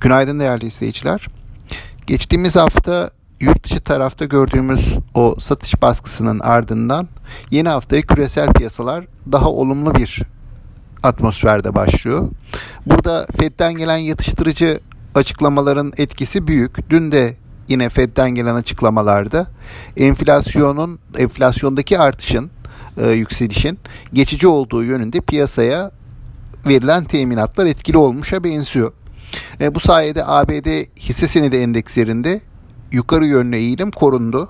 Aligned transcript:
Günaydın 0.00 0.40
değerli 0.40 0.66
izleyiciler. 0.66 1.28
Geçtiğimiz 2.06 2.56
hafta 2.56 3.10
yurt 3.40 3.64
dışı 3.64 3.80
tarafta 3.80 4.24
gördüğümüz 4.24 4.98
o 5.14 5.34
satış 5.38 5.82
baskısının 5.82 6.40
ardından 6.40 7.08
yeni 7.50 7.68
haftaya 7.68 8.02
küresel 8.02 8.52
piyasalar 8.52 9.06
daha 9.32 9.48
olumlu 9.48 9.94
bir 9.94 10.22
atmosferde 11.02 11.74
başlıyor. 11.74 12.28
Burada 12.86 13.26
Fed'den 13.36 13.74
gelen 13.74 13.96
yatıştırıcı 13.96 14.80
açıklamaların 15.14 15.92
etkisi 15.96 16.46
büyük. 16.46 16.90
Dün 16.90 17.12
de 17.12 17.36
yine 17.68 17.88
Fed'den 17.88 18.30
gelen 18.30 18.54
açıklamalarda 18.54 19.46
enflasyonun 19.96 20.98
enflasyondaki 21.18 21.98
artışın 21.98 22.50
e, 22.96 23.10
yükselişin 23.10 23.78
geçici 24.12 24.48
olduğu 24.48 24.84
yönünde 24.84 25.20
piyasaya 25.20 25.90
verilen 26.66 27.04
teminatlar 27.04 27.66
etkili 27.66 27.98
olmuşa 27.98 28.44
benziyor. 28.44 28.92
E, 29.60 29.74
bu 29.74 29.80
sayede 29.80 30.24
ABD 30.26 30.84
hisse 31.00 31.28
senedi 31.28 31.56
endekslerinde 31.56 32.40
yukarı 32.92 33.26
yönlü 33.26 33.56
eğilim 33.56 33.90
korundu. 33.90 34.48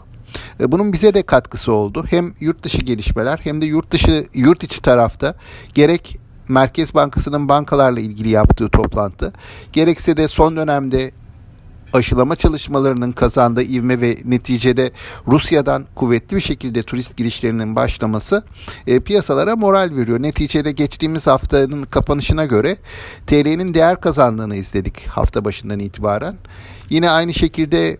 E, 0.61 0.73
bunun 0.73 0.93
bize 0.93 1.15
de 1.15 1.23
katkısı 1.23 1.73
oldu. 1.73 2.05
Hem 2.11 2.34
yurt 2.41 2.62
dışı 2.62 2.79
gelişmeler 2.79 3.41
hem 3.43 3.61
de 3.61 3.66
yurt 3.66 3.91
dışı 3.91 4.27
yurt 4.34 4.62
içi 4.62 4.83
tarafta 4.83 5.34
gerek 5.75 6.19
Merkez 6.48 6.95
Bankası'nın 6.95 7.48
bankalarla 7.48 8.01
ilgili 8.01 8.29
yaptığı 8.29 8.69
toplantı, 8.69 9.33
gerekse 9.73 10.16
de 10.16 10.29
son 10.29 10.56
dönemde 10.56 11.12
aşılama 11.93 12.37
çalışmalarının 12.37 13.12
kazandığı 13.12 13.62
ivme 13.62 14.01
ve 14.01 14.17
neticede 14.25 14.91
Rusya'dan 15.27 15.87
kuvvetli 15.95 16.37
bir 16.37 16.41
şekilde 16.41 16.83
turist 16.83 17.17
girişlerinin 17.17 17.77
başlaması 17.77 18.45
e, 18.87 19.01
piyasalara 19.01 19.57
moral 19.57 19.91
veriyor. 19.97 20.23
Neticede 20.23 20.73
geçtiğimiz 20.73 21.27
haftanın 21.27 21.83
kapanışına 21.83 22.45
göre 22.45 22.77
TL'nin 23.27 23.75
değer 23.75 24.01
kazandığını 24.01 24.57
izledik 24.57 25.07
hafta 25.07 25.45
başından 25.45 25.79
itibaren. 25.79 26.37
Yine 26.91 27.11
aynı 27.11 27.34
şekilde 27.34 27.97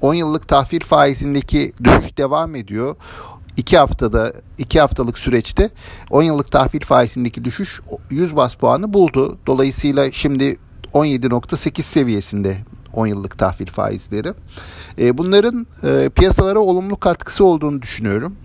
10 0.00 0.14
yıllık 0.14 0.48
tahvil 0.48 0.80
faizindeki 0.80 1.72
düşüş 1.84 2.18
devam 2.18 2.54
ediyor. 2.54 2.96
2 3.56 3.78
haftada 3.78 4.32
2 4.58 4.80
haftalık 4.80 5.18
süreçte 5.18 5.70
10 6.10 6.22
yıllık 6.22 6.52
tahvil 6.52 6.80
faizindeki 6.80 7.44
düşüş 7.44 7.80
100 8.10 8.36
bas 8.36 8.54
puanı 8.54 8.92
buldu. 8.92 9.38
Dolayısıyla 9.46 10.12
şimdi 10.12 10.56
17.8 10.94 11.82
seviyesinde 11.82 12.56
10 12.92 13.06
yıllık 13.06 13.38
tahvil 13.38 13.66
faizleri. 13.66 14.34
E, 14.98 15.18
bunların 15.18 15.66
e, 15.82 16.08
piyasalara 16.08 16.58
olumlu 16.58 16.96
katkısı 16.96 17.44
olduğunu 17.44 17.82
düşünüyorum. 17.82 18.36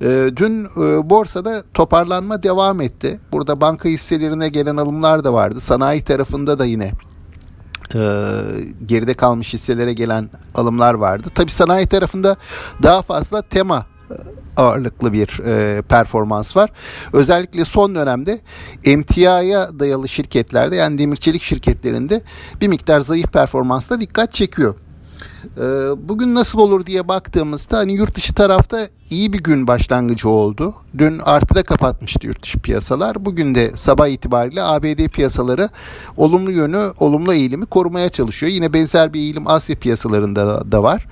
E, 0.00 0.30
dün 0.36 0.64
e, 0.64 1.10
borsada 1.10 1.62
toparlanma 1.74 2.42
devam 2.42 2.80
etti. 2.80 3.20
Burada 3.32 3.60
banka 3.60 3.88
hisselerine 3.88 4.48
gelen 4.48 4.76
alımlar 4.76 5.24
da 5.24 5.32
vardı. 5.32 5.60
Sanayi 5.60 6.04
tarafında 6.04 6.58
da 6.58 6.64
yine 6.64 6.92
e, 7.94 8.00
geride 8.86 9.14
kalmış 9.14 9.52
hisselere 9.52 9.92
gelen 9.92 10.30
alımlar 10.54 10.94
vardı. 10.94 11.28
Tabi 11.34 11.50
sanayi 11.50 11.86
tarafında 11.86 12.36
daha 12.82 13.02
fazla 13.02 13.42
tema 13.42 13.86
ağırlıklı 14.56 15.12
bir 15.12 15.40
e, 15.44 15.82
performans 15.82 16.56
var. 16.56 16.70
Özellikle 17.12 17.64
son 17.64 17.94
dönemde 17.94 18.40
emtiaya 18.84 19.78
dayalı 19.78 20.08
şirketlerde 20.08 20.76
yani 20.76 20.98
demir 20.98 21.16
çelik 21.16 21.42
şirketlerinde 21.42 22.22
bir 22.60 22.68
miktar 22.68 23.00
zayıf 23.00 23.32
performansla 23.32 24.00
dikkat 24.00 24.32
çekiyor. 24.32 24.74
E, 25.56 25.62
bugün 26.08 26.34
nasıl 26.34 26.58
olur 26.58 26.86
diye 26.86 27.08
baktığımızda 27.08 27.78
hani 27.78 27.92
yurt 27.92 28.14
dışı 28.14 28.34
tarafta 28.34 28.88
iyi 29.10 29.32
bir 29.32 29.38
gün 29.42 29.66
başlangıcı 29.66 30.28
oldu. 30.28 30.74
Dün 30.98 31.18
artıda 31.18 31.62
kapatmıştı 31.62 32.26
yurt 32.26 32.42
dışı 32.42 32.58
piyasalar. 32.58 33.24
Bugün 33.24 33.54
de 33.54 33.72
sabah 33.74 34.08
itibariyle 34.08 34.62
ABD 34.62 35.08
piyasaları 35.08 35.68
olumlu 36.16 36.50
yönü, 36.50 36.92
olumlu 36.98 37.34
eğilimi 37.34 37.66
korumaya 37.66 38.08
çalışıyor. 38.08 38.52
Yine 38.52 38.72
benzer 38.72 39.12
bir 39.12 39.20
eğilim 39.20 39.48
Asya 39.48 39.76
piyasalarında 39.76 40.72
da 40.72 40.82
var. 40.82 41.06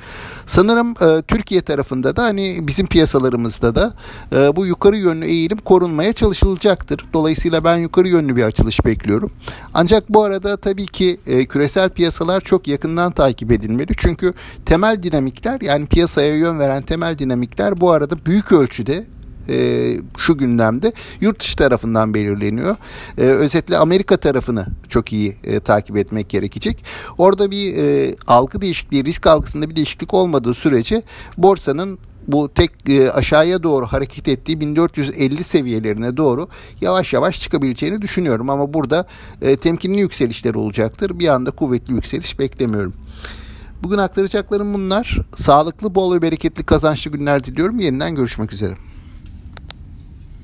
Sanırım 0.46 0.90
e, 0.90 1.22
Türkiye 1.22 1.60
tarafında 1.60 2.16
da 2.16 2.22
hani 2.22 2.58
bizim 2.62 2.86
piyasalarımızda 2.86 3.74
da 3.74 3.94
e, 4.32 4.56
bu 4.56 4.66
yukarı 4.66 4.96
yönlü 4.96 5.26
eğilim 5.26 5.58
korunmaya 5.58 6.12
çalışılacaktır. 6.12 7.06
Dolayısıyla 7.12 7.64
ben 7.64 7.76
yukarı 7.76 8.08
yönlü 8.08 8.36
bir 8.36 8.42
açılış 8.42 8.84
bekliyorum. 8.84 9.30
Ancak 9.74 10.08
bu 10.08 10.24
arada 10.24 10.56
tabii 10.56 10.86
ki 10.86 11.20
e, 11.26 11.44
küresel 11.46 11.90
piyasalar 11.90 12.40
çok 12.40 12.68
yakından 12.68 13.12
takip 13.12 13.52
edilmeli. 13.52 13.94
Çünkü 14.22 14.38
temel 14.66 15.02
dinamikler 15.02 15.60
yani 15.60 15.86
piyasaya 15.86 16.36
yön 16.36 16.58
veren 16.58 16.82
temel 16.82 17.18
dinamikler 17.18 17.80
bu 17.80 17.90
arada 17.90 18.26
büyük 18.26 18.52
ölçüde 18.52 19.06
e, 19.48 19.96
şu 20.18 20.38
gündemde 20.38 20.92
yurt 21.20 21.40
dışı 21.40 21.56
tarafından 21.56 22.14
belirleniyor. 22.14 22.76
E, 23.18 23.22
özetle 23.22 23.76
Amerika 23.76 24.16
tarafını 24.16 24.66
çok 24.88 25.12
iyi 25.12 25.36
e, 25.44 25.60
takip 25.60 25.96
etmek 25.96 26.28
gerekecek. 26.28 26.84
Orada 27.18 27.50
bir 27.50 27.76
e, 27.76 28.14
algı 28.26 28.60
değişikliği, 28.60 29.04
risk 29.04 29.26
algısında 29.26 29.70
bir 29.70 29.76
değişiklik 29.76 30.14
olmadığı 30.14 30.54
sürece 30.54 31.02
borsanın 31.38 31.98
bu 32.28 32.50
tek 32.54 32.70
e, 32.88 33.10
aşağıya 33.10 33.62
doğru 33.62 33.86
hareket 33.86 34.28
ettiği 34.28 34.60
1450 34.60 35.44
seviyelerine 35.44 36.16
doğru 36.16 36.48
yavaş 36.80 37.12
yavaş 37.12 37.40
çıkabileceğini 37.40 38.02
düşünüyorum. 38.02 38.50
Ama 38.50 38.74
burada 38.74 39.06
e, 39.42 39.56
temkinli 39.56 40.00
yükselişler 40.00 40.54
olacaktır. 40.54 41.18
Bir 41.18 41.28
anda 41.28 41.50
kuvvetli 41.50 41.94
yükseliş 41.94 42.38
beklemiyorum. 42.38 42.94
Bugün 43.82 43.98
aktaracaklarım 43.98 44.74
bunlar. 44.74 45.18
Sağlıklı, 45.36 45.94
bol 45.94 46.14
ve 46.14 46.22
bereketli 46.22 46.64
kazançlı 46.64 47.10
günler 47.10 47.44
diliyorum. 47.44 47.78
Yeniden 47.78 48.14
görüşmek 48.14 48.52
üzere. 48.52 48.76